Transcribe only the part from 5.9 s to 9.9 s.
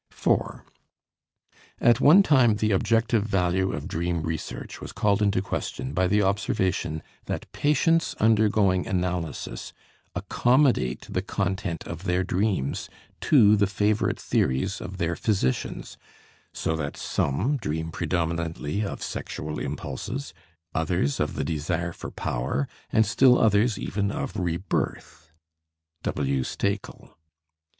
by the observation that patients undergoing analysis